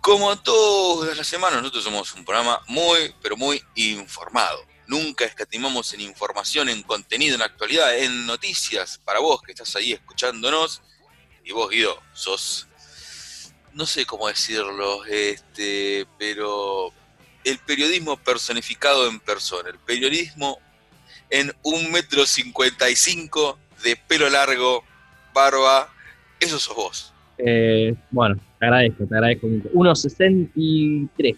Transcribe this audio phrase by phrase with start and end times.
[0.00, 6.02] Como todas las semanas, nosotros somos un programa muy, pero muy informado Nunca escatimamos en
[6.02, 9.00] información, en contenido, en actualidad, en noticias.
[9.04, 10.82] Para vos que estás ahí escuchándonos,
[11.44, 12.68] y vos, Guido, sos,
[13.72, 16.92] no sé cómo decirlo, este, pero
[17.44, 20.58] el periodismo personificado en persona, el periodismo
[21.30, 24.84] en un metro cincuenta y cinco de pelo largo,
[25.32, 25.92] barba,
[26.40, 27.14] eso sos vos.
[27.38, 29.46] Eh, bueno, te agradezco, te agradezco.
[29.46, 31.36] 1,63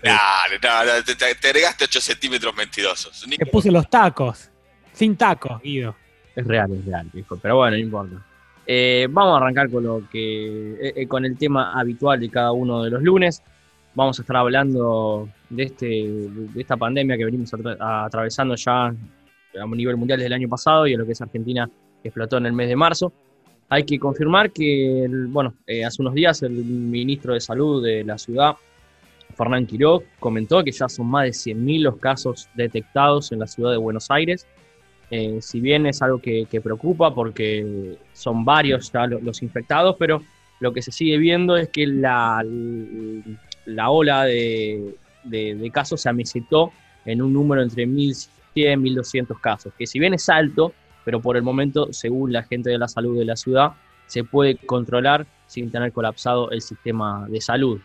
[0.00, 3.24] Claro, te, agregaste 8 centímetros mentirosos.
[3.38, 4.50] Te puse los tacos.
[4.92, 5.94] Sin tacos, Guido.
[6.34, 7.10] Es real, es real,
[7.40, 8.16] Pero bueno, no importa.
[8.66, 12.52] Eh, vamos a arrancar con lo que eh, eh, con el tema habitual de cada
[12.52, 13.42] uno de los lunes.
[13.94, 19.96] Vamos a estar hablando de, este, de esta pandemia que venimos atravesando ya a nivel
[19.96, 21.70] mundial desde el año pasado y a lo que es Argentina
[22.02, 23.12] que explotó en el mes de marzo.
[23.68, 25.54] Hay que confirmar que, bueno,
[25.86, 28.56] hace unos días el ministro de Salud de la ciudad
[29.36, 33.70] Fernán Quiroz comentó que ya son más de 100.000 los casos detectados en la ciudad
[33.70, 34.46] de Buenos Aires.
[35.10, 40.22] Eh, si bien es algo que, preocupa porque son varios ya los, infectados, pero
[40.58, 42.42] lo que se sigue viendo es que la,
[43.66, 44.94] la ola de,
[45.72, 46.72] casos se amisitó
[47.04, 50.72] en un número entre 1.100 y 1.200 casos, que si bien es alto,
[51.04, 53.72] pero por el momento, según la gente de la salud de la ciudad,
[54.06, 57.80] se puede controlar sin tener colapsado el sistema de salud.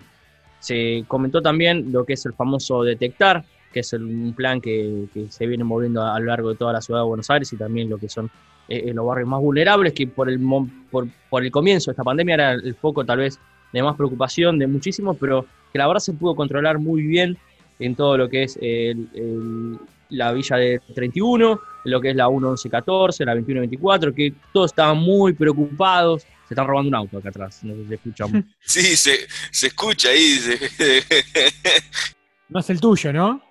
[0.61, 5.47] Se comentó también lo que es el famoso detectar, que es un plan que, se
[5.47, 7.97] viene moviendo a, lo largo de toda la ciudad de Buenos Aires y también lo
[7.97, 8.27] que son
[8.69, 10.39] eh, eh, los barrios más vulnerables, que por el,
[10.89, 13.37] por, por, el comienzo de esta pandemia era el foco tal vez
[13.73, 17.37] de más preocupación de muchísimos, pero que la verdad se pudo controlar muy bien
[17.79, 18.57] en todo lo que es
[20.11, 25.33] la villa de 31, lo que es la 1114, la 2124, que todos estaban muy
[25.33, 28.25] preocupados se están robando un auto acá atrás, no sé si se escucha.
[28.59, 30.37] Sí, se, se escucha ahí.
[32.49, 33.41] no es el tuyo, ¿no?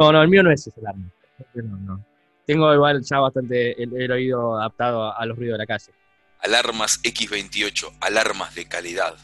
[0.00, 1.08] No, no, el mío no es ese alarma.
[1.54, 2.04] No,
[2.44, 5.92] Tengo igual ya bastante el, oído adaptado a, los ruidos de la calle.
[6.40, 9.14] Alarmas X28, alarmas de calidad.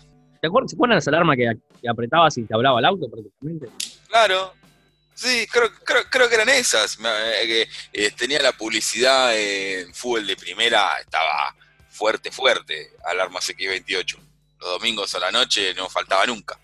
[0.40, 1.52] ¿Te acuerdas, ¿Se acuerdan esa alarma que,
[1.88, 3.70] apretabas y te hablaba el auto prácticamente?
[4.06, 4.52] Claro,
[5.14, 5.70] Sí, creo,
[6.10, 6.98] creo, que eran esas.
[7.42, 11.54] Eh, eh, tenía la publicidad en fútbol de primera, estaba
[11.88, 14.18] fuerte, fuerte Alarmas X28.
[14.60, 16.58] Los domingos a la noche no faltaba nunca.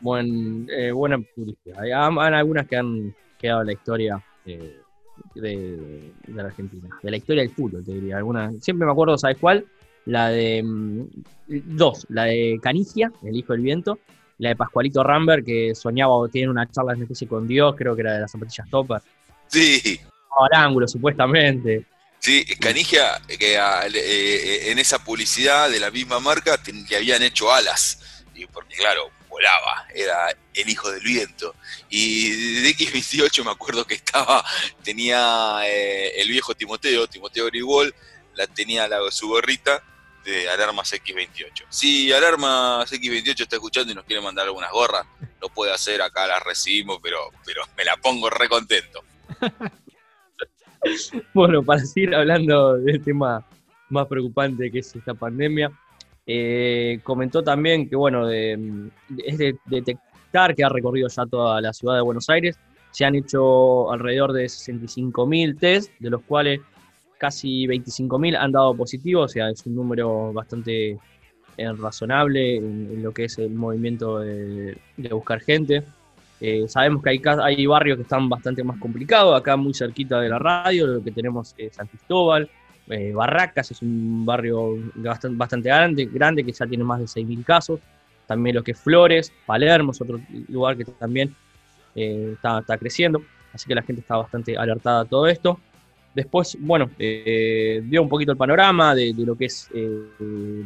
[0.00, 1.80] Buen, eh, buena publicidad.
[1.80, 4.80] Hay, algunas que han quedado en la historia eh,
[5.34, 8.16] de, la Argentina, de la historia del fútbol, te diría.
[8.16, 9.66] Algunas, siempre me acuerdo, ¿sabes cuál?
[10.06, 10.62] La de.
[10.62, 11.06] Mm,
[11.46, 13.98] dos, la de Canigia, el hijo del viento,
[14.38, 17.94] la de Pascualito Rambert, que soñaba o tiene una charla en especie con Dios, creo
[17.94, 19.00] que era de las zapatillas Topper.
[19.48, 20.00] Sí.
[20.36, 21.86] Al ángulo, supuestamente.
[22.18, 23.58] Sí, Canigia, que eh,
[23.94, 26.58] eh, en esa publicidad de la misma marca
[26.88, 31.54] le habían hecho alas, y porque claro, volaba, era el hijo del viento.
[31.90, 34.44] Y de X28 me acuerdo que estaba,
[34.82, 37.94] tenía eh, el viejo Timoteo, Timoteo Grigol,
[38.34, 39.82] la tenía la, su gorrita
[40.24, 41.64] de Alarmas X28.
[41.68, 45.06] Si Alarmas X28 está escuchando y nos quiere mandar algunas gorras,
[45.40, 49.04] lo puede hacer, acá las recibimos, pero, pero me la pongo re contento.
[51.34, 53.44] bueno, para seguir hablando del tema
[53.90, 55.70] más preocupante que es esta pandemia,
[56.26, 58.90] eh, comentó también que, bueno, de,
[59.24, 62.58] es de detectar que ha recorrido ya toda la ciudad de Buenos Aires,
[62.90, 66.60] Se han hecho alrededor de 65.000 test, de los cuales
[67.24, 70.98] casi 25.000 han dado positivo, o sea, es un número bastante
[71.56, 74.76] eh, razonable en, lo que es el movimiento de,
[75.10, 75.82] buscar gente.
[76.38, 80.28] Eh, sabemos que hay, hay barrios que están bastante más complicados, acá muy cerquita de
[80.28, 82.50] la radio, lo que tenemos es San Cristóbal,
[82.88, 87.42] eh, Barracas es un barrio bastante, bastante grande, grande, que ya tiene más de 6.000
[87.42, 87.80] casos,
[88.26, 91.34] también lo que es Flores, Palermo es otro lugar que también
[91.94, 93.22] está, está creciendo,
[93.54, 95.58] así que la gente está bastante alertada a todo esto.
[96.14, 100.62] Después, bueno, eh, dio un poquito el panorama de, lo que es eh,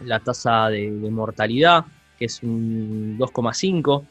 [0.00, 1.84] la tasa de, mortalidad,
[2.18, 4.04] que es un 2,5.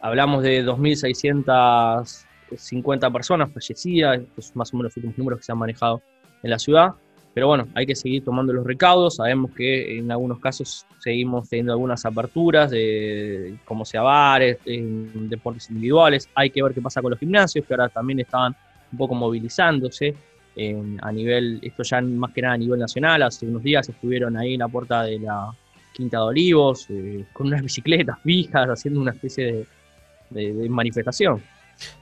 [0.00, 4.22] Hablamos de 2.650 personas fallecidas,
[4.54, 6.00] más o menos los últimos números que se han manejado
[6.42, 6.94] en la ciudad.
[7.34, 9.16] Pero bueno, hay que seguir tomando los recaudos.
[9.16, 16.30] Sabemos que en algunos casos seguimos teniendo algunas aperturas, de, como sea bares, deportes individuales.
[16.34, 18.56] Hay que ver qué pasa con los gimnasios, que ahora también estaban
[18.92, 20.14] un poco movilizándose
[21.00, 24.54] a nivel, esto ya más que nada a nivel nacional, hace unos días estuvieron ahí
[24.54, 25.50] en la puerta de la
[25.92, 29.66] Quinta de Olivos eh, con unas bicicletas fijas, haciendo una especie
[30.30, 31.42] de, manifestación.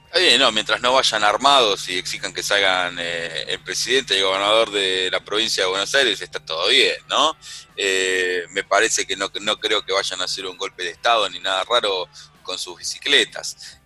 [0.07, 4.19] Está bien, no, mientras no vayan armados y exijan que salgan eh, el presidente y
[4.19, 7.37] el gobernador de la provincia de Buenos Aires, está todo bien, ¿no?
[7.77, 11.29] Eh, me parece que no, no creo que vayan a hacer un golpe de Estado
[11.31, 12.09] ni nada raro
[12.43, 13.81] con sus bicicletas.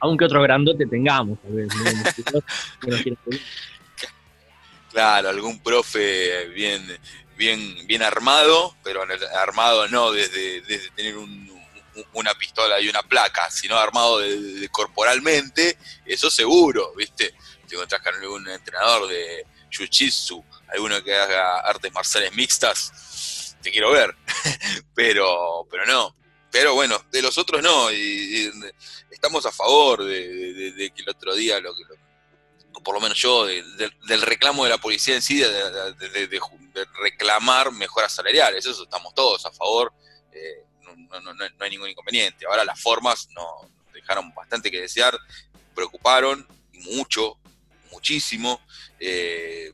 [0.00, 1.38] Aunque otro grandote tengamos,
[4.90, 6.86] claro, algún profe bien,
[7.36, 9.04] bien, bien armado, pero
[9.36, 10.60] armado no desde,
[10.90, 11.14] tener
[12.12, 17.34] una pistola y una placa, sino armado de, corporalmente, eso seguro, ¿viste?
[17.66, 23.92] Te encontrás con algún entrenador de jiu-jitsu, alguno que haga artes marciales mixtas, te quiero
[23.92, 24.14] ver,
[24.94, 26.14] pero, pero no.
[26.50, 28.50] Pero bueno, de los otros no, y,
[29.10, 31.72] estamos a favor de, que el otro día, lo,
[32.74, 36.40] o por lo menos yo, del reclamo de la policía en sí, de,
[37.02, 39.92] reclamar mejoras salariales, eso estamos todos a favor,
[40.32, 40.64] eh,
[41.22, 42.46] no, hay ningún inconveniente.
[42.46, 45.18] Ahora las formas nos dejaron bastante que desear,
[45.74, 47.36] preocuparon mucho,
[47.90, 48.60] muchísimo,
[49.00, 49.72] eh,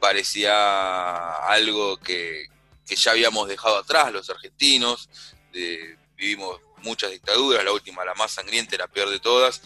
[0.00, 2.46] parecía algo que,
[2.86, 5.08] que ya habíamos dejado atrás los argentinos,
[5.52, 9.62] de, vivimos muchas dictaduras, la última, la más sangrienta, la peor de todas.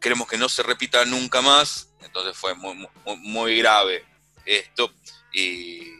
[0.00, 4.04] Queremos que no se repita nunca más, entonces fue muy, muy, grave
[4.44, 4.92] esto.
[5.32, 5.90] Y,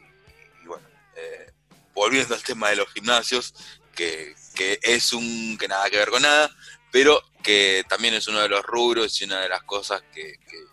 [0.65, 0.87] bueno,
[1.17, 1.53] eh,
[1.95, 3.55] volviendo al tema de los gimnasios,
[3.95, 4.35] que,
[4.83, 6.51] es un que nada que ver con nada,
[6.91, 10.65] pero que también es uno de los rubros y una de las cosas que, que,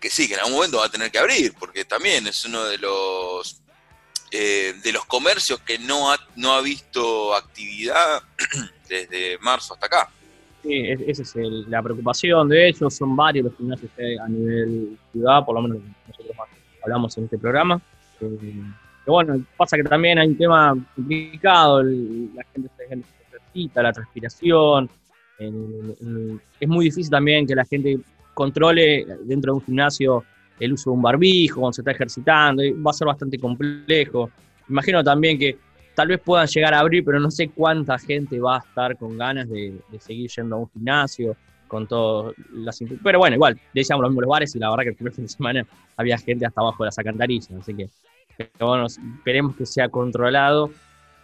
[0.00, 2.64] que sí, que en algún momento va a tener que abrir, porque también es uno
[2.64, 3.62] de los
[4.30, 8.22] eh, de los comercios que no ha, no ha visto actividad
[8.88, 10.10] desde marzo hasta acá.
[10.62, 11.34] Sí, esa es
[11.68, 12.94] la preocupación de ellos.
[12.94, 16.36] Son varios los gimnasios que a nivel ciudad, por lo menos nosotros
[16.82, 17.80] hablamos en este programa.
[18.20, 18.62] Eh,
[19.06, 24.90] bueno, pasa que también hay un tema complicado, la gente se ejercita, la transpiración.
[25.38, 27.98] es muy difícil también que la gente
[28.34, 30.24] controle dentro de un gimnasio
[30.60, 34.30] el uso de un barbijo cuando se está ejercitando, va a ser bastante complejo.
[34.68, 35.56] Imagino también que
[35.94, 39.18] tal vez puedan llegar a abrir, pero no sé cuánta gente va a estar con
[39.18, 44.12] ganas de, seguir yendo a un gimnasio con todo las pero bueno igual decíamos los
[44.12, 45.66] mismos bares y la verdad que el primer fin de semana
[45.98, 47.90] había gente hasta abajo de las alcantarillas así que
[48.58, 50.70] bueno esperemos que sea controlado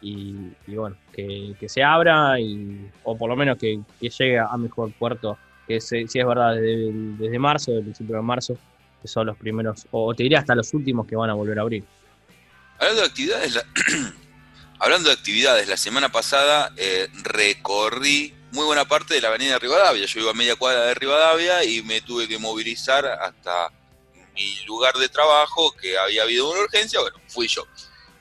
[0.02, 0.34] y,
[0.66, 5.80] bueno que, se abra y o por lo menos que, llegue a mejor puerto que
[5.80, 8.58] si es verdad desde, desde marzo desde el principio de marzo
[9.04, 11.60] que son los primeros, o te diría hasta los últimos que van a volver a
[11.60, 11.84] abrir.
[12.78, 13.62] Hablando de actividades, la,
[14.78, 20.06] hablando de actividades, la semana pasada eh, recorrí muy buena parte de la avenida Rivadavia.
[20.06, 23.70] Yo iba a media cuadra de Rivadavia y me tuve que movilizar hasta
[24.34, 27.66] mi lugar de trabajo, que había habido una urgencia, bueno, fui yo.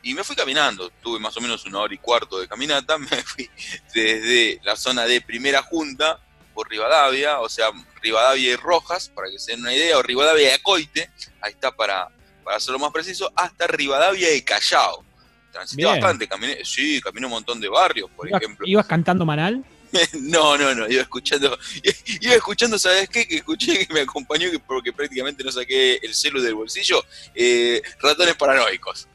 [0.01, 3.23] Y me fui caminando, tuve más o menos una hora y cuarto de caminata, me
[3.23, 3.49] fui
[3.95, 6.19] desde la zona de primera junta
[6.53, 7.69] por Rivadavia, o sea,
[8.01, 11.09] Rivadavia y Rojas, para que se den una idea, o Rivadavia y Acoite,
[11.41, 12.09] ahí está para,
[12.43, 15.03] para hacerlo más preciso, hasta Rivadavia y Callao.
[15.51, 18.65] Transité bastante, caminé, sí, caminé un montón de barrios, por ejemplo.
[18.67, 19.63] ¿Ibas cantando Manal?
[20.21, 21.57] no, no, no, iba escuchando,
[22.21, 23.27] iba escuchando, ¿sabes qué?
[23.27, 27.03] Que escuché que me acompañó porque prácticamente no saqué el celu del bolsillo,
[27.35, 29.07] eh, ratones paranoicos.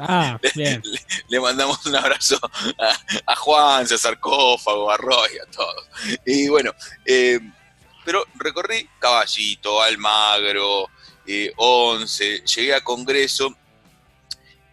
[0.00, 0.38] Ah,
[1.28, 2.38] Le, mandamos un abrazo
[3.26, 5.86] a, Juan, a Sarcófago, a Roy, a todos.
[6.24, 6.72] Y bueno,
[7.04, 7.40] eh,
[8.04, 10.88] pero recorrí Caballito, Almagro,
[11.26, 13.54] eh, Once, llegué a Congreso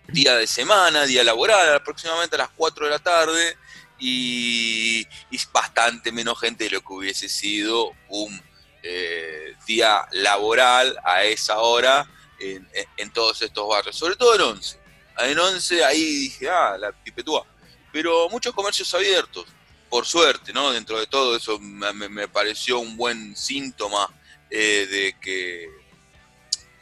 [0.07, 3.57] día de semana, día laboral, aproximadamente a las 4 de la tarde,
[3.99, 5.05] y,
[5.51, 8.41] bastante menos gente de lo que hubiese sido un
[8.83, 12.07] eh, día laboral a esa hora
[12.39, 14.77] en, todos estos barrios, sobre todo en Once.
[15.17, 17.45] En Once ahí dije, ah, la pipetúa.
[17.91, 19.45] Pero muchos comercios abiertos,
[19.89, 20.71] por suerte, ¿no?
[20.71, 24.09] Dentro de todo eso me, pareció un buen síntoma
[24.49, 25.69] eh, de que,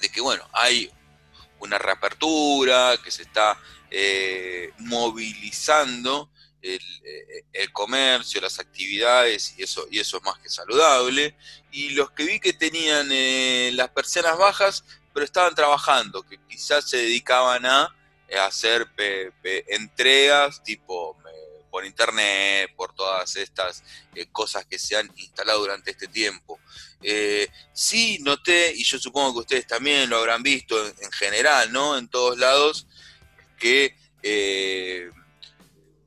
[0.02, 0.92] de que, bueno, hay
[1.60, 3.60] una reapertura, que se está
[3.92, 6.32] eh, movilizando
[6.62, 6.80] eh,
[7.54, 11.36] el, comercio, las actividades, y eso, y eso es más que saludable.
[11.72, 13.10] Y los que vi que tenían
[13.76, 14.84] las persianas bajas,
[15.14, 17.96] pero estaban trabajando, que quizás se dedicaban a,
[18.48, 18.88] hacer
[19.68, 21.16] entregas tipo
[21.74, 26.60] por internet, por todas estas eh, cosas que se han instalado durante este tiempo.
[27.02, 31.98] Eh, sí noté, y yo supongo que ustedes también lo habrán visto en, general, ¿no?
[31.98, 32.86] En todos lados,
[33.58, 35.10] que eh,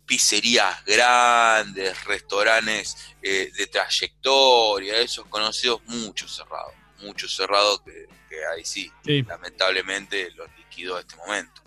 [0.06, 8.06] pizzerías grandes, restaurantes de trayectoria, esos conocidos, muchos cerrados, muchos cerrados que,
[8.54, 8.90] ahí sí,
[9.26, 11.62] lamentablemente los liquidó a este momento.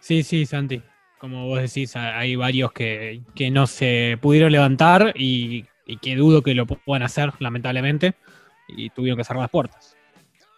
[0.00, 0.82] Sí, sí, Santi
[1.20, 3.20] como vos decís, hay varios que,
[3.52, 5.66] no se pudieron levantar y,
[6.00, 8.14] que dudo que lo puedan hacer, lamentablemente,
[8.68, 9.96] y tuvieron que cerrar las puertas.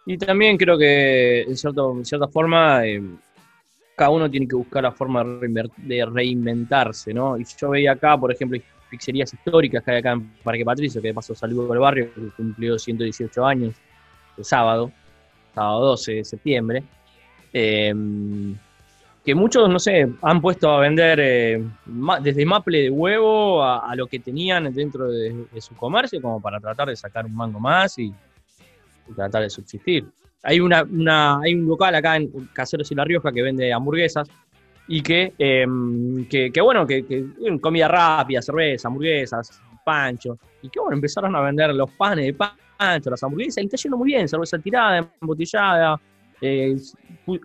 [0.05, 3.03] Y también creo que, en, cierta forma, eh,
[3.97, 7.37] cada uno tiene que buscar la forma de reinventarse, ¿no?
[7.37, 8.57] Y yo veía acá, por ejemplo,
[8.89, 12.21] pizzerías históricas que hay acá en Parque Patricio, que de paso saludo al barrio, que
[12.37, 13.75] cumplió 118 años
[14.37, 14.93] el sábado,
[15.53, 16.83] sábado 12 de septiembre.
[17.53, 17.93] Eh,
[19.25, 21.63] que muchos, no sé, han puesto a vender eh,
[22.21, 26.89] desde maple de huevo a, lo que tenían dentro de, su comercio, como para tratar
[26.89, 28.13] de sacar un mango más y,
[29.15, 30.05] tratar de subsistir.
[30.43, 30.85] Hay, una,
[31.41, 34.29] hay un local acá en Caseros y La Rioja que vende hamburguesas
[34.87, 37.25] y que, em, que, bueno, que, que,
[37.61, 43.09] comida rápida, cerveza, hamburguesas, pancho, y que bueno, empezaron a vender los panes de pancho,
[43.09, 45.99] las hamburguesas, y está yendo muy bien, cerveza tirada, embotellada,
[46.41, 46.75] eh,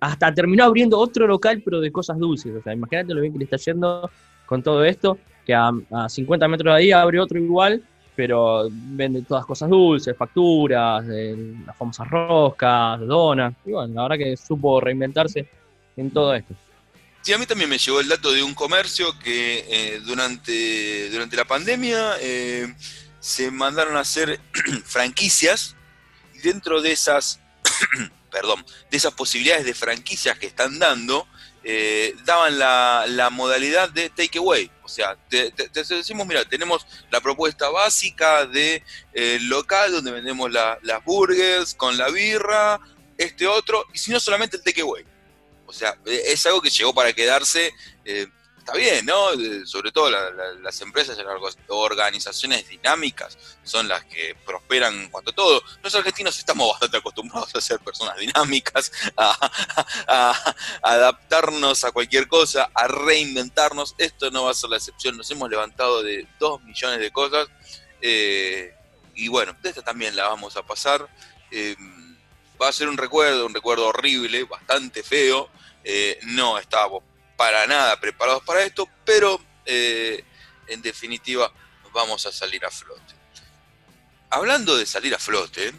[0.01, 2.55] hasta terminó abriendo otro local, pero de cosas dulces.
[2.57, 4.11] O sea, imagínate lo bien que le está yendo
[4.45, 5.73] con todo esto, que a,
[6.09, 7.83] 50 metros de ahí abre otro igual,
[8.17, 13.55] pero vende todas cosas dulces, facturas, las famosas roscas, donas.
[13.65, 15.47] Y bueno, la verdad que supo reinventarse
[15.97, 16.55] en todo esto.
[17.29, 21.37] Sí, a mí también me llegó el dato de un comercio que eh, durante, durante
[21.37, 22.75] la pandemia eh,
[23.21, 24.41] se mandaron a hacer
[24.87, 25.77] franquicias
[26.33, 27.39] y dentro de esas
[28.31, 31.29] perdón, de esas posibilidades de franquicias que están dando,
[31.65, 34.71] eh, daban la, modalidad de takeaway.
[34.83, 38.83] O sea, te, decimos, mira, tenemos la propuesta básica de
[39.13, 42.81] eh, local donde vendemos las burgers con la birra,
[43.19, 45.18] este otro, y si no solamente el takeaway.
[45.69, 47.73] O sea, es algo que llegó para quedarse.
[48.05, 49.29] Eh, está bien, ¿no?
[49.67, 55.35] Sobre todo las empresas y las organizaciones dinámicas son las que prosperan en cuanto a
[55.35, 55.63] todo.
[55.83, 62.89] Los argentinos estamos bastante acostumbrados a ser personas dinámicas, a, adaptarnos a cualquier cosa, a
[62.89, 63.95] reinventarnos.
[63.99, 65.19] Esto no va a ser la excepción.
[65.19, 67.47] Nos hemos levantado de dos millones de cosas.
[68.01, 68.75] Eh,
[69.15, 71.07] y bueno, de esta también la vamos a pasar.
[71.51, 71.77] Eh,
[72.61, 75.51] va a ser un recuerdo, un recuerdo horrible, bastante feo.
[75.85, 77.03] Eh, no estábamos
[77.37, 80.23] para nada preparados para esto, pero eh,
[80.67, 81.53] en definitiva
[81.93, 83.15] vamos a salir a flote.
[84.31, 85.73] Hablando de salir a flote,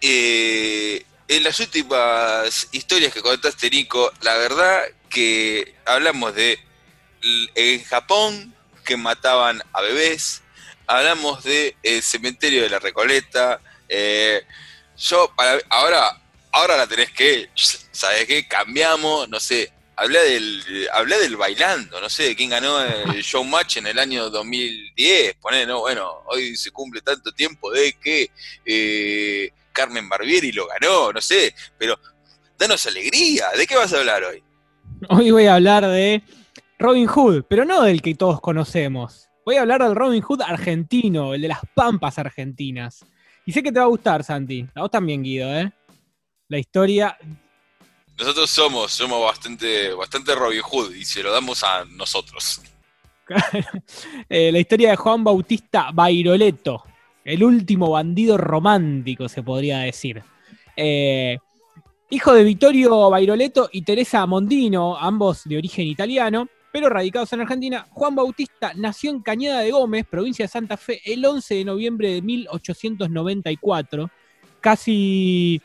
[0.00, 6.58] eh, en las últimas historias que contaste, Nico, la verdad que hablamos de
[7.54, 10.42] en Japón que mataban a bebés,
[10.86, 13.60] hablamos de el cementerio de la Recoleta.
[14.96, 16.20] Yo, para, ahora,
[16.54, 18.46] ahora la tenés que, ¿sabes qué?
[18.48, 23.76] Cambiamos, no sé, Habla del, habla del bailando, no sé, de quién ganó el showmatch
[23.76, 25.36] en el año 2010.
[25.36, 28.28] Poné, no, bueno, hoy se cumple tanto tiempo de que
[28.66, 31.96] eh, Carmen Barbieri lo ganó, no sé, pero
[32.58, 33.46] danos alegría.
[33.56, 34.42] ¿De qué vas a hablar hoy?
[35.10, 36.24] Hoy voy a hablar de
[36.76, 39.28] Robin Hood, pero no del que todos conocemos.
[39.46, 43.04] Voy a hablar del Robin Hood argentino, el de las pampas argentinas.
[43.46, 44.66] Y sé que te va a gustar, Santi.
[44.74, 45.72] A vos también, Guido, ¿eh?
[46.48, 47.16] La historia
[48.18, 52.60] nosotros somos, somos bastante, bastante Robin Hood y se lo damos a nosotros.
[54.28, 56.84] Eh, la historia de Juan Bautista Bairoleto,
[57.24, 60.22] el último bandido romántico, se podría decir.
[60.76, 61.38] Eh,
[62.10, 67.86] hijo de Vittorio Bairoleto y Teresa Mondino, ambos de origen italiano, pero radicados en Argentina,
[67.90, 72.10] Juan Bautista nació en Cañada de Gómez, provincia de Santa Fe, el 11 de noviembre
[72.10, 74.10] de 1894,
[74.60, 75.62] casi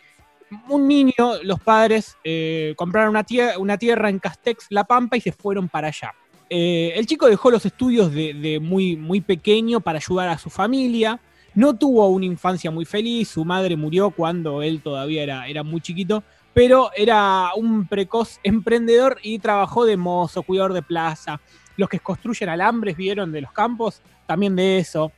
[0.67, 5.69] un niño, los padres eh, compraron una, tierra en Castex, La Pampa, y se fueron
[5.69, 6.13] para allá.
[6.49, 11.19] Eh, el chico dejó los estudios de, muy, muy pequeño para ayudar a su familia.
[11.53, 15.81] No tuvo una infancia muy feliz, su madre murió cuando él todavía era, era muy
[15.81, 21.41] chiquito, pero era un precoz emprendedor y trabajó de mozo, cuidador de plaza.
[21.75, 25.11] Los que construyen alambres vieron de los campos, también de eso.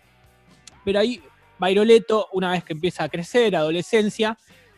[0.83, 1.21] Pero ahí
[1.61, 4.35] Bairoleto, una vez que empieza a crecer, adolescencia,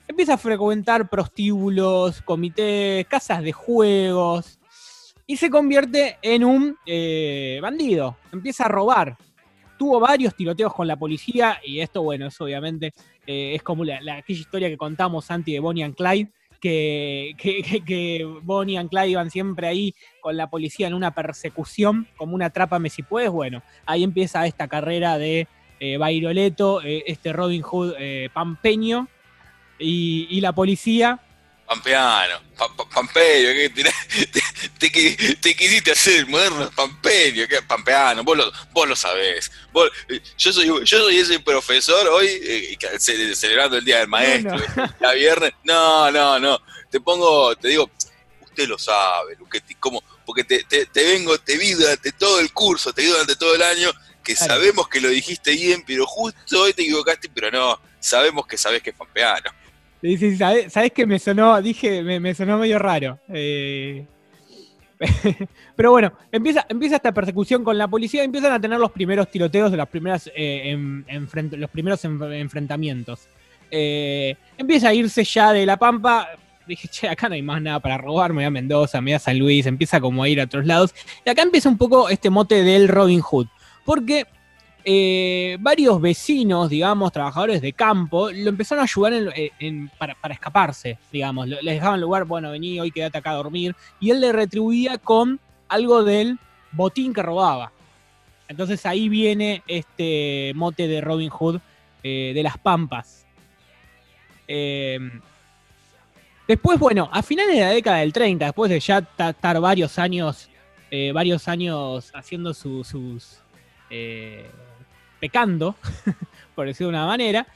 [0.08, 4.60] empieza a frecuentar prostíbulos, comités, casas de juegos
[5.26, 8.18] y se convierte en un eh, bandido.
[8.32, 9.18] Empieza a robar.
[9.78, 12.94] Tuvo varios tiroteos con la policía y esto, bueno, eso obviamente
[13.26, 16.32] eh, es como la, aquella historia que contamos antes de Bonnie and Clyde,
[16.64, 17.36] que,
[17.86, 22.52] que, Bonnie and Clyde iban siempre ahí con la policía en una persecución, como una
[22.52, 23.30] trápame si puedes.
[23.30, 25.48] Bueno, ahí empieza esta carrera de
[25.80, 29.10] eh, Bairoleto, eh, este Robin Hood eh, pampeño,
[29.80, 31.20] y, la policía.
[31.66, 32.40] Pampeano,
[32.94, 33.50] pampeño,
[34.80, 34.90] te,
[35.42, 39.50] te, quisiste hacer moderno pampeño, pampeano, vos lo, vos lo sabés.
[40.38, 44.56] yo, soy, yo soy ese profesor hoy celebrando el Día del Maestro,
[45.00, 45.54] la viernes.
[45.64, 46.62] No, no, no,
[46.92, 47.90] te pongo, te digo,
[48.42, 52.52] usted lo sabe, Luquetti, como, porque te, te, te vengo, te vi durante todo el
[52.54, 53.90] curso, te vi durante todo el año
[54.24, 58.58] que sabemos que lo dijiste bien, pero justo hoy te equivocaste, pero no, sabemos que
[58.58, 59.52] sabes que es pampeano.
[60.04, 63.20] Sí, sí, sabes, que me sonó, dije, me, sonó medio raro.
[63.30, 64.06] Eh,
[65.78, 69.72] pero bueno, empieza, empieza esta persecución con la policía, empiezan a tener los primeros tiroteos
[69.72, 70.78] las primeras, eh,
[71.52, 73.30] los primeros enfrentamientos.
[73.72, 76.28] Eh, empieza a irse ya de La Pampa.
[76.68, 79.16] Dije, che, acá no hay más nada para robar, me voy a Mendoza, me voy
[79.16, 80.94] a San Luis, empieza como a ir a otros lados.
[81.26, 83.48] Y acá empieza un poco este mote del Robin Hood
[83.86, 84.26] porque
[84.86, 89.14] eh, varios vecinos, digamos, trabajadores de campo, lo empezaron a ayudar
[89.98, 91.48] para, escaparse, digamos.
[91.48, 93.76] Les dejaban lugar, bueno, vení, hoy quédate acá a dormir.
[94.00, 96.38] Y él le retribuía con algo del
[96.72, 97.72] botín que robaba.
[98.48, 101.60] Entonces ahí viene este mote de Robin Hood
[102.04, 103.26] eh, de las Pampas.
[104.48, 105.22] Em,
[106.46, 110.50] después, bueno, a finales de la década del 30, después de ya estar varios años,
[110.92, 113.42] eh, varios años haciendo sus
[113.90, 114.50] eh,
[115.24, 115.78] pecando,
[116.54, 117.48] por decirlo de una manera,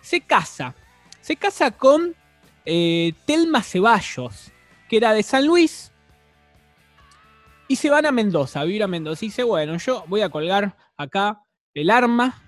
[0.00, 0.74] se casa.
[1.20, 2.16] Se casa con
[2.64, 4.50] eh, Telma Ceballos,
[4.88, 5.92] que era de San Luis,
[7.68, 9.22] y se van a Mendoza, a vivir a Mendoza.
[9.22, 11.42] Y dice, bueno, yo voy a colgar acá
[11.74, 12.42] el arma,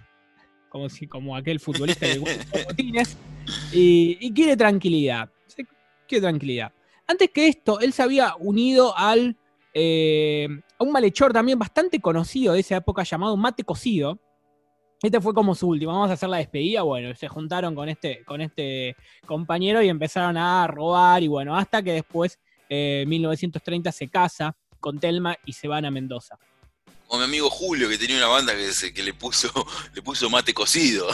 [0.70, 2.20] como, si, como aquel futbolista de
[2.66, 3.18] botines,
[3.74, 5.28] y, y quiere tranquilidad.
[6.08, 6.72] Quiere tranquilidad.
[7.06, 9.36] Antes que esto, él se había unido al
[9.74, 14.18] eh, un malhechor también bastante conocido de esa época llamado Mate Cocido.
[15.02, 15.92] Este fue como su último.
[15.92, 16.82] Vamos a hacer la despedida.
[16.82, 21.22] Bueno, se juntaron con este, con este compañero y empezaron a robar.
[21.24, 22.38] Y bueno, hasta que después,
[22.68, 26.38] eh, 1930, se casa con Telma y se van a Mendoza.
[27.08, 29.50] Como mi amigo Julio, que tenía una banda que, le, puso,
[29.94, 31.08] le puso mate cocido.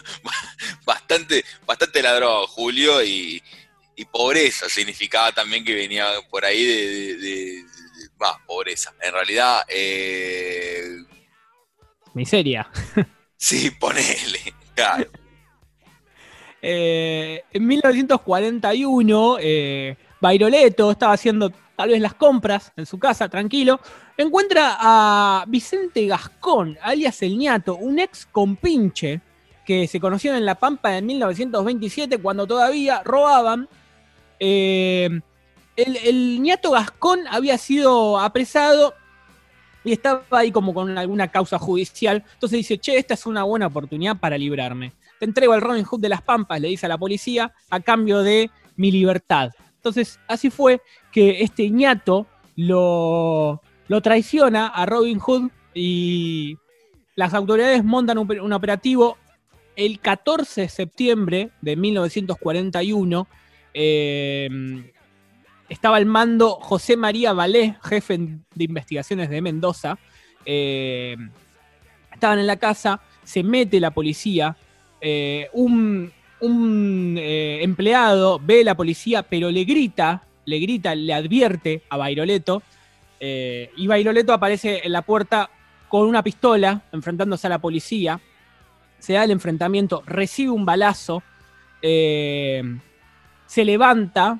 [0.86, 3.42] bastante, bastante ladrón, Julio, y,
[3.96, 7.64] y pobreza significaba también que venía por ahí de,
[8.46, 8.94] pobreza.
[9.00, 10.49] En realidad, eh,
[12.14, 12.68] miseria.
[13.36, 15.06] sí, ponele, claro.
[16.62, 23.80] Eh, en 1941, eh, Bairoleto estaba haciendo tal vez las compras en su casa, tranquilo.
[24.16, 29.22] Encuentra a Vicente Gascón, alias El Ñato, un ex compinche
[29.64, 33.68] que se conocieron en La Pampa en 1927 cuando todavía robaban
[34.40, 35.20] eh,
[35.76, 38.94] el, ñato Gascón había sido apresado
[39.84, 42.24] y estaba ahí como con alguna causa judicial.
[42.34, 44.92] Entonces dice, che, esta es una buena oportunidad para librarme.
[45.18, 48.22] Te entrego al Robin Hood de las Pampas, le dice a la policía, a cambio
[48.22, 49.50] de mi libertad.
[49.76, 56.56] Entonces así fue que este ñato lo, lo traiciona a Robin Hood y
[57.14, 59.18] las autoridades montan un operativo
[59.76, 63.26] el 14 de septiembre de 1941
[63.72, 64.90] Em,
[65.70, 69.98] estaba al mando José María Valé, jefe de investigaciones de Mendoza.
[70.44, 71.30] Em,
[72.12, 74.56] estaban en la casa, se mete la policía.
[75.00, 76.12] Eh, un,
[77.16, 82.62] eh, empleado ve a la policía, pero le grita, le grita, le advierte a Bairoleto.
[83.20, 85.50] Eh, y Bairoleto aparece en la puerta
[85.88, 88.20] con una pistola, enfrentándose a la policía.
[88.98, 91.22] Se da el enfrentamiento, recibe un balazo
[93.50, 94.38] se levanta,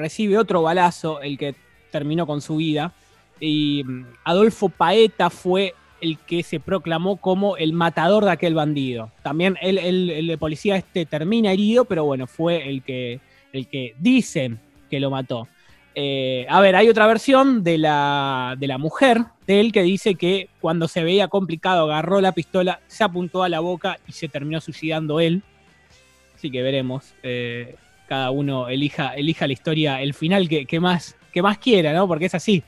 [0.00, 1.54] recibe otro balazo, el que
[1.92, 2.92] terminó con su vida.
[3.38, 9.12] Y mm, Adolfo Paeta fue el que se proclamó como el matador de aquel bandido.
[9.22, 13.20] También el, el, policía este termina herido, pero bueno, fue el que,
[13.52, 14.58] el que dicen
[14.88, 15.46] que lo mató.
[15.94, 20.14] Eh, a ver, hay otra versión de la, de la mujer de él que dice
[20.14, 24.28] que cuando se veía complicado agarró la pistola, se apuntó a la boca y se
[24.28, 25.42] terminó suicidando él.
[26.34, 27.12] Así que veremos.
[27.22, 27.74] Eh,
[28.10, 32.08] cada uno elija, elija la historia, el final que, más, que más quiera, ¿no?
[32.08, 32.60] Porque es así.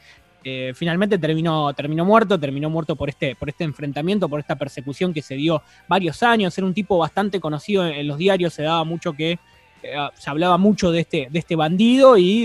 [0.44, 5.12] Eh, finalmente terminó, terminó muerto, terminó muerto por este, por este enfrentamiento, por esta persecución
[5.12, 6.57] que se dio varios años.
[6.57, 9.33] Era un tipo bastante conocido en, los diarios, se daba mucho que
[9.83, 12.44] eh, se hablaba mucho de este, de este bandido y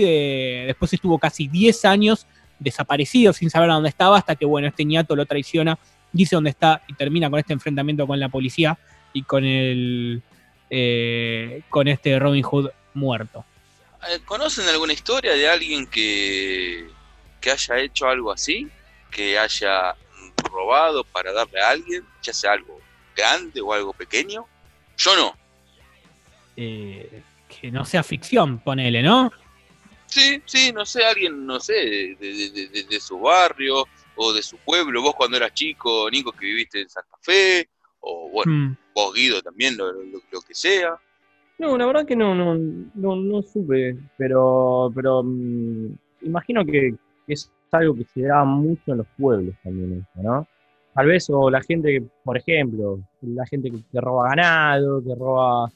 [0.66, 2.26] después estuvo casi 10 años
[2.58, 5.78] desaparecido sin saber a dónde estaba hasta que, bueno, este ñato lo traiciona,
[6.10, 8.76] dice dónde está y termina con este enfrentamiento con la policía
[9.12, 10.20] y con el
[10.70, 13.44] eh, con este Robin Hood muerto.
[14.26, 16.88] ¿Conocen alguna historia de alguien que
[17.40, 18.68] que haya hecho algo así,
[19.10, 19.94] que haya
[20.50, 22.80] robado para darle a alguien, ya sea algo
[23.16, 24.46] grande o algo pequeño.
[24.96, 25.36] Yo no.
[26.56, 29.32] Eh, que no sea ficción, ponele, ¿no?
[30.06, 35.02] Sí, sí, no sé, alguien, no sé, de, su barrio o de su pueblo.
[35.02, 37.68] Vos cuando eras chico, Nico, que viviste en Santa Fe,
[38.00, 38.76] o bueno, mm.
[38.94, 40.98] vos Guido también, lo, que sea.
[41.58, 45.92] No, la verdad que no, no, no, no supe, pero, pero mm,
[46.22, 46.94] imagino que,
[47.26, 50.46] es algo que se da mucho en los pueblos también, ¿no?
[50.94, 55.68] Tal vez, o la gente, por ejemplo, la gente que, roba ganado, que roba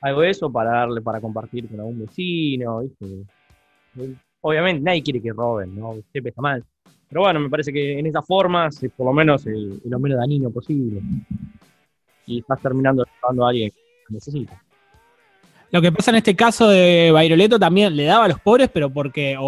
[0.00, 3.24] algo de eso para darle, para compartir con algún vecino, ¿viste?
[4.40, 5.94] Obviamente nadie quiere que roben, ¿no?
[6.10, 6.64] Siempre está mal.
[7.08, 11.02] Pero bueno, me parece que en esa forma, por lo menos lo menos dañino posible.
[12.26, 14.60] Y estás terminando ayudando a alguien que necesita.
[15.72, 18.90] Lo que pasa en este caso de Bairoleto también le daba a los pobres, pero
[18.90, 19.38] porque,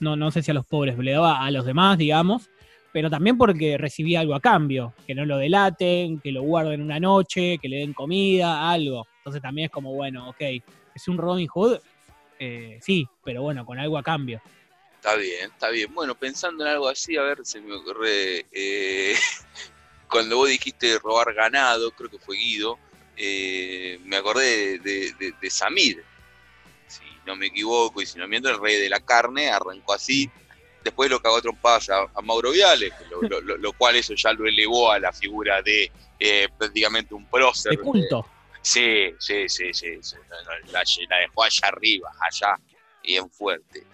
[0.00, 2.50] no, no sé si a los pobres, le daba a los demás, digamos,
[2.92, 6.98] pero también porque recibía algo a cambio, que no lo delaten, que lo guarden una
[6.98, 9.06] noche, que le den comida, algo.
[9.18, 10.40] Entonces también es como, bueno, ok,
[10.96, 11.78] es un Robin Hood,
[12.40, 14.42] eh, sí, pero bueno, con algo a cambio.
[14.96, 15.94] Está bien, está bien.
[15.94, 19.14] Bueno, pensando en algo así, a ver, se me ocurre, eh,
[20.10, 22.80] cuando vos dijiste robar ganado, creo que fue Guido,
[23.18, 26.04] eh, me acordé de, de Samir,
[27.28, 30.28] no me equivoco, y si no miento, el rey de la carne arrancó así.
[30.82, 34.98] Después lo cagó trompadas a, a Mauro Viales, lo, cual eso ya lo elevó a
[34.98, 37.72] la figura de eh, prácticamente un prócer.
[37.72, 38.26] De culto.
[38.62, 39.94] sí, sí, sí, sí.
[40.72, 40.82] La,
[41.18, 42.58] dejó allá arriba, allá,
[43.02, 43.86] bien fuerte.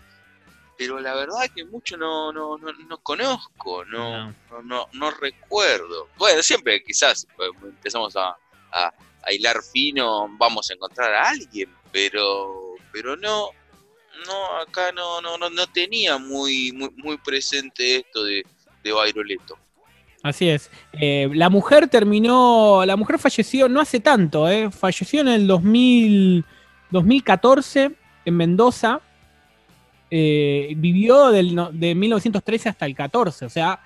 [0.78, 4.32] Pero la verdad que mucho no, no, no, conozco, no,
[4.62, 4.88] no.
[4.92, 6.08] No, recuerdo.
[6.16, 8.36] Bueno, siempre quizás pues, empezamos a,
[8.72, 8.92] a,
[9.26, 13.48] a hilar fino, vamos a encontrar a alguien, pero pero no,
[14.26, 18.44] no, acá no, no, no, tenía muy, muy, presente esto de,
[18.84, 19.58] de Bairoleto.
[20.22, 20.70] Así es.
[20.92, 26.44] Eh, la mujer terminó, la mujer falleció no hace tanto, eh, falleció en el 2000,
[26.90, 27.90] 2014
[28.24, 29.00] en Mendoza.
[30.10, 33.80] Eh, vivió del, de 1913 hasta el 14, o sea,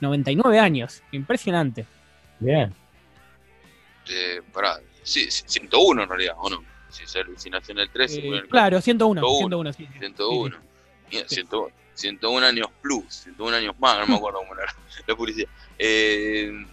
[0.00, 1.02] 99 años.
[1.12, 1.86] Impresionante.
[2.40, 2.74] Bien.
[4.10, 6.64] Eh, pará, sí, 101 en realidad, ¿o no?
[6.90, 8.18] si, nació en el 13.
[8.18, 9.20] Eh, claro, 101.
[9.20, 10.56] 101, 101,
[11.94, 12.46] 101.
[12.46, 14.74] años plus, 101 años más, no me acuerdo cómo era
[15.06, 15.48] la publicidad.
[15.78, 16.66] Eh,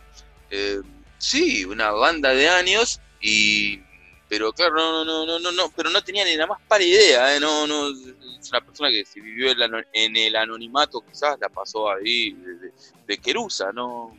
[0.50, 0.82] eh,
[1.18, 3.82] sí, una banda de años y
[4.30, 7.40] pero claro, no, no, no, no, no, pero no tenía ni la más para idea,
[7.40, 9.52] no, no, es una persona que si vivió
[9.94, 12.74] en el anonimato quizás la pasó ahí de,
[13.08, 14.18] de, Querusa, no,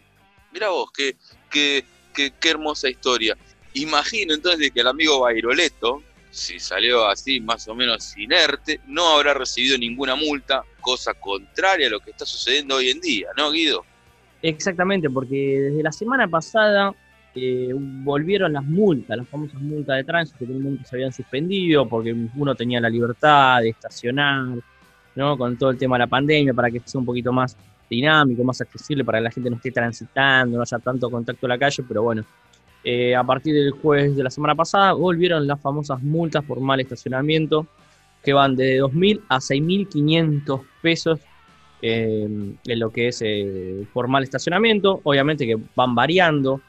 [0.50, 1.14] mira vos, qué,
[1.50, 1.84] qué,
[2.38, 3.36] qué, hermosa historia.
[3.74, 9.34] Imagino entonces que el amigo Bairoleto, si salió así más o menos inerte, no habrá
[9.34, 13.84] recibido ninguna multa, cosa contraria a lo que está sucediendo hoy en día, ¿no, Guido?
[14.42, 16.92] Exactamente, porque desde la semana pasada
[17.34, 22.14] eh, volvieron las multas, las famosas multas de tránsito que momento se habían suspendido porque
[22.34, 24.58] uno tenía la libertad de estacionar,
[25.14, 25.36] ¿no?
[25.36, 27.56] Con todo el tema de la pandemia, para que sea un poquito más
[27.88, 31.50] dinámico, más accesible, para que la gente no esté transitando, no haya tanto contacto en
[31.50, 32.24] la calle, pero bueno,
[32.84, 36.80] eh, a partir del jueves de la semana pasada volvieron las famosas multas por mal
[36.80, 37.66] estacionamiento,
[38.22, 41.20] que van de 2.000 a 6.500 pesos
[41.82, 45.00] eh, en lo que es eh, por mal estacionamiento.
[45.04, 46.60] Obviamente que van variando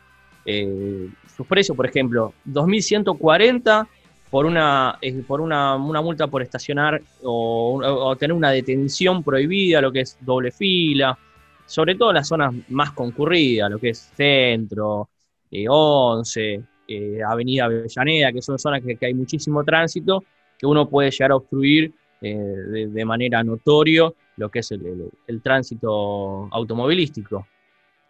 [1.35, 3.87] sus precios, por ejemplo, 2.140
[4.29, 10.17] por una, por una, multa por estacionar o, tener una detención prohibida, lo que es
[10.21, 11.17] doble fila,
[11.65, 15.09] sobre todo las zonas más concurridas, lo que es centro,
[15.51, 20.23] 11, eh, eh, Avenida Avellaneda, que son zonas que, hay muchísimo tránsito,
[20.57, 26.47] que uno puede llegar a obstruir eh, de, manera notorio lo que es el, tránsito
[26.51, 27.47] automovilístico.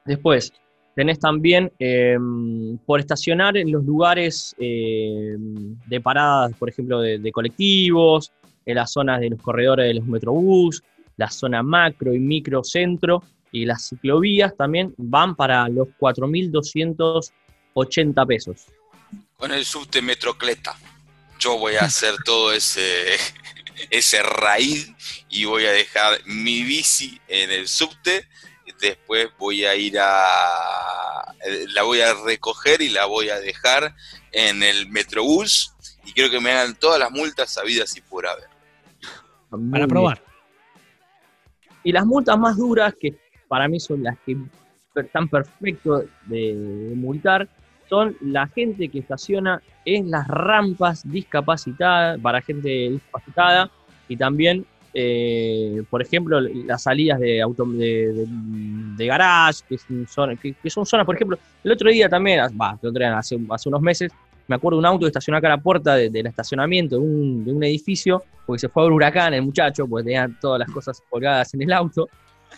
[0.06, 0.52] Después,
[0.96, 8.32] tenés también em, por estacionar en los lugares em, de paradas, por ejemplo, de, colectivos,
[8.66, 10.84] en las zonas de los corredores de los metrobús,
[11.18, 18.68] la zona macro y micro centro y las ciclovías también van para los 4.280 pesos.
[19.38, 20.76] Con el subte Metrocleta.
[21.40, 23.16] Yo voy a hacer todo ese,
[23.90, 24.92] ese raíz
[25.30, 28.28] y voy a dejar mi bici en el subte.
[28.82, 31.36] Después voy a ir a.
[31.74, 33.96] La voy a recoger y la voy a dejar
[34.32, 35.74] en el Metrobús.
[36.06, 38.48] Y quiero que me hagan todas las multas sabidas y por haber.
[39.72, 40.22] Para probar.
[41.84, 44.38] Y las multas más duras, que para mí son las que
[44.96, 47.48] están perfecto de, de multar,
[47.90, 53.72] son la gente que estaciona en las rampas discapacitadas, para gente discapacitada,
[54.08, 59.78] y también, eh, por ejemplo, las salidas de, auto, de, garage, que
[60.70, 64.12] son, zonas, por ejemplo, el otro día también, día, hace, unos meses,
[64.48, 67.02] me acuerdo de un auto que estacionó acá a la puerta de- del estacionamiento de
[67.02, 70.60] un, de un edificio, porque se fue a ver huracán el muchacho, porque tenía todas
[70.60, 72.10] las cosas colgadas en el auto,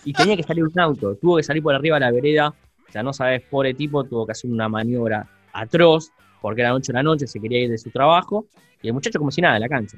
[0.05, 2.91] y tenía que salir un auto, tuvo que salir por arriba de la vereda, o
[2.91, 6.97] sea, no sabes, pobre tipo, tuvo que hacer una maniobra atroz, porque era noche de
[6.97, 8.45] la noche, se quería ir de su trabajo,
[8.81, 9.97] y el muchacho como si nada en la cancha.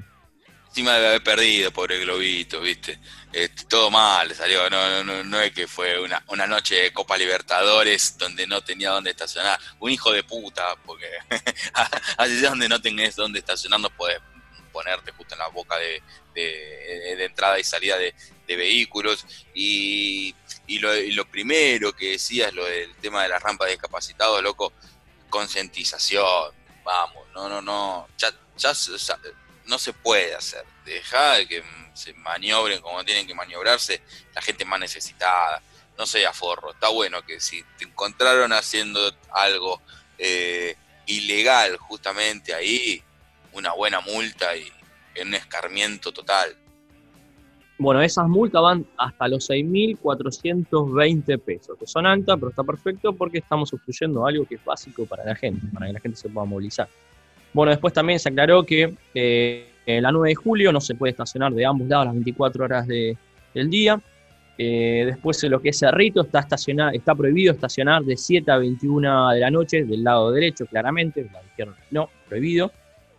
[0.74, 2.98] Encima de haber perdido, pobre globito, ¿viste?
[3.32, 4.68] Este, todo mal salió.
[4.68, 8.60] No, no, no, no es que fue una, una noche de Copa Libertadores donde no
[8.60, 9.56] tenía dónde estacionar.
[9.78, 11.06] Un hijo de puta, porque
[12.18, 14.18] allí donde no tenés dónde estacionar no podés
[14.72, 16.02] ponerte justo en la boca de,
[16.34, 18.12] de- entrada y salida de,
[18.44, 19.24] de vehículos.
[19.54, 20.34] Y,
[20.66, 24.72] y lo, primero que decías, lo del tema de las rampas de discapacitados, loco,
[25.30, 26.52] concientización.
[26.84, 28.08] Vamos, no, no, no.
[28.18, 29.18] Ya, ya ya-
[29.66, 30.64] no se puede hacer.
[30.84, 31.62] Deja de que
[31.94, 34.02] se maniobren como tienen que maniobrarse
[34.34, 35.62] la gente más necesitada.
[35.98, 36.72] No sea forro.
[36.72, 39.00] Está bueno que si te encontraron haciendo
[39.32, 39.80] algo
[40.18, 43.02] eh, ilegal justamente ahí,
[43.52, 44.70] una buena multa y
[45.20, 46.56] un escarmiento total.
[47.76, 53.38] Bueno, esas multas van hasta los 6.420 pesos, que son altas, pero está perfecto porque
[53.38, 56.46] estamos obstruyendo algo que es básico para la gente, para que la gente se pueda
[56.46, 56.88] movilizar.
[57.54, 61.12] Bueno, después también se aclaró que eh, en la 9 de julio no se puede
[61.12, 63.16] estacionar de ambos lados las 24 horas de-
[63.54, 63.98] del día.
[64.58, 69.30] Eh, después lo que es Cerrito está, estacionar, está prohibido estacionar de 7 a 21
[69.30, 72.70] de la noche del lado derecho, claramente, del lado izquierdo no, prohibido,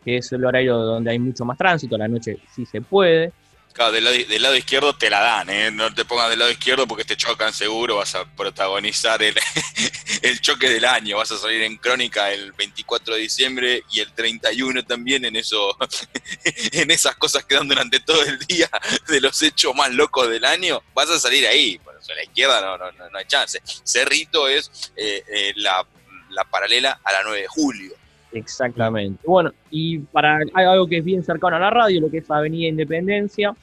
[0.04, 3.32] que es el horario donde hay mucho más tránsito, a la noche sí se puede.
[3.75, 5.69] Claro, del lado, izquierdo te la dan, ¿eh?
[5.69, 9.35] No te pongas del lado izquierdo porque te chocan seguro, vas a protagonizar el,
[10.21, 14.13] el choque del año, vas a salir en crónica el 24 de diciembre y el
[14.13, 15.77] 31 también en eso,
[16.71, 18.69] en esas cosas que dan durante todo el día
[19.09, 22.23] de los hechos más locos del año, vas a salir ahí, por eso a la
[22.23, 23.61] izquierda no, no, no, no hay chance.
[23.83, 25.85] Cerrito es eh, eh, la,
[26.29, 28.05] la paralela a la 9 de julio.
[28.38, 29.24] Exactamente.
[29.26, 32.30] Bueno, y para hay algo que es bien cercano a la radio, lo que es
[32.30, 33.56] Avenida Independencia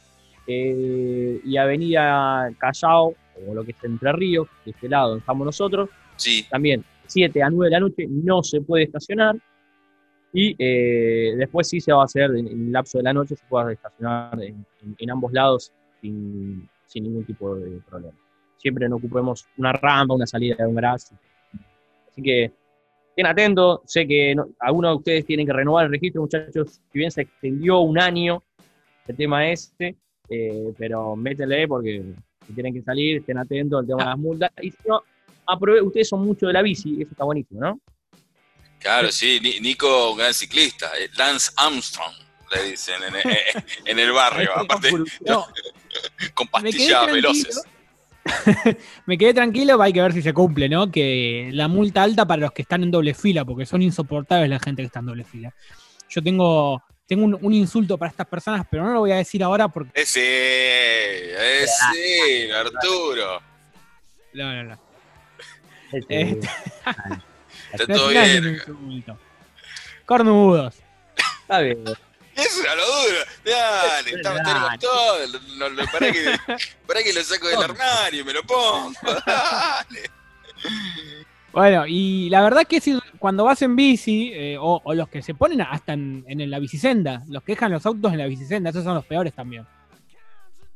[0.46, 3.14] eh, y Avenida Callao,
[3.48, 7.42] o lo que es Entre Ríos, de este lado donde estamos nosotros, Sí, también 7
[7.42, 9.36] a 9 de la noche no se puede estacionar.
[10.34, 13.36] Y eh, después sí se va a hacer en, en el lapso de la noche,
[13.36, 18.14] se puede estacionar en, en- en ambos lados sin, sin ningún tipo de problema.
[18.56, 21.14] Siempre no ocupemos una rampa, una salida de un garage.
[22.10, 22.52] Así que
[23.12, 23.80] estén atentos.
[23.86, 26.80] Sé que no- algunos de ustedes tienen que renovar el registro, muchachos.
[26.92, 28.42] Si bien se extendió un año
[29.06, 29.96] el tema este,
[30.28, 32.02] eh, pero métele porque
[32.46, 34.50] si tienen que salir, estén atentos al tema de las multas.
[34.62, 35.02] Y si no,
[35.46, 37.80] aprove- ustedes son mucho de la bici, eso está buenísimo, ¿no?
[38.78, 42.12] Claro, sí, Ni- Nico, un gran ciclista, eh, Lance Armstrong,
[42.54, 44.90] le dicen en, en- en el barrio, aparte
[45.26, 45.46] No,
[46.34, 47.62] con pastillas veloces.
[49.06, 50.90] Me quedé tranquilo, hay que ver si se cumple, ¿no?
[50.90, 54.60] Que la multa alta para los que están en doble fila, porque son insoportables la
[54.60, 55.52] gente que está en doble fila.
[56.08, 59.42] Yo tengo, tengo un, un insulto para estas personas, pero no lo voy a decir
[59.42, 59.90] ahora porque.
[60.00, 63.40] Ese, ese, Arturo.
[64.34, 64.78] No, no, no.
[65.92, 66.38] Este,
[67.72, 69.14] Está todo es- es bien.
[70.06, 70.74] Cornudos.
[71.42, 71.84] está bien.
[72.36, 73.18] Eso era lo duro.
[73.44, 74.42] Dale, Dale.
[74.42, 75.18] tenemos todo.
[75.58, 76.24] Lo, lo- para, que,
[76.86, 78.92] para que lo saco del armario y me lo pongo.
[79.26, 80.10] Dale.
[81.52, 85.20] Bueno, y la verdad que si, cuando vas en bici, eh, o, o los que
[85.22, 88.70] se ponen hasta en, en la bicisenda, los que dejan los autos en la bicisenda,
[88.70, 89.66] esos son los peores también.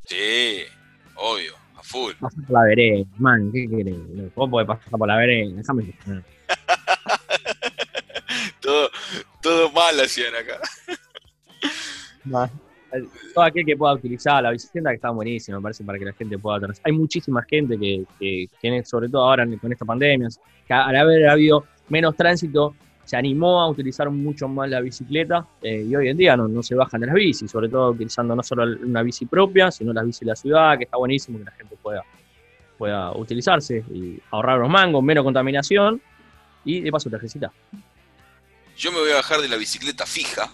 [0.04, 0.64] Sí,
[1.14, 2.12] obvio, a full.
[2.20, 4.34] Pasar por la vereda, man, ¿qué querés?
[4.34, 5.94] Vos podés pasar por la vereda, déjame.
[8.60, 8.90] Todo,
[9.40, 10.60] todo mal hacían acá.
[13.34, 16.12] Todo aquel que pueda utilizar la bicicleta que está buenísimo, me parece, para que la
[16.12, 16.76] gente pueda tener.
[16.84, 20.28] Hay muchísima gente que, que, que, sobre todo ahora con esta pandemia,
[20.66, 22.74] que al haber habido menos tránsito,
[23.06, 26.60] se animó a utilizar mucho más la bicicleta eh, y hoy en día no, no,
[26.60, 30.04] se bajan de las bicis, sobre todo utilizando no solo una bici propia, sino las
[30.04, 32.02] bicis de la ciudad, que está buenísimo que la gente pueda,
[32.76, 36.02] pueda utilizarse y ahorrar los mangos, menos contaminación
[36.64, 37.52] y de paso te ejercita.
[38.76, 40.50] Yo me voy a bajar de la bicicleta fija,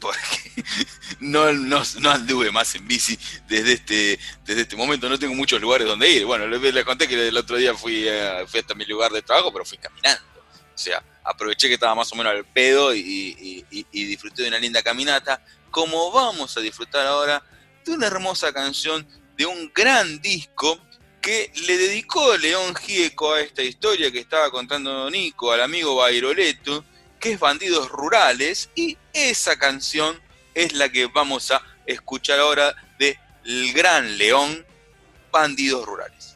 [0.00, 0.43] porque
[1.20, 5.08] no, no, anduve más en bici desde este, desde este momento.
[5.08, 6.24] No tengo muchos lugares donde ir.
[6.24, 8.06] Bueno, les, conté que el otro día fui,
[8.46, 10.22] fui hasta mi lugar de trabajo, pero fui caminando.
[10.74, 14.82] O sea, aproveché que estaba más o menos al pedo y, disfruté de una linda
[14.82, 15.42] caminata.
[15.70, 17.42] Como vamos a disfrutar ahora
[17.84, 20.78] de una hermosa canción de un gran disco
[21.20, 26.84] que le dedicó León Gieco a esta historia que estaba contando Nico, al amigo Bairoleto,
[27.18, 30.20] que es Bandidos Rurales, y esa canción
[30.54, 34.64] es la que vamos a escuchar ahora de El Gran León,
[35.30, 36.33] Bandidos Rurales.